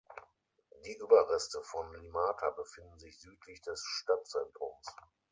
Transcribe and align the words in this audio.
Die 0.83 0.97
Überreste 0.97 1.61
von 1.61 1.93
Limata 2.01 2.49
befinden 2.49 2.97
sich 2.97 3.19
südlich 3.19 3.61
des 3.61 3.83
Stadtzentrums. 3.87 4.95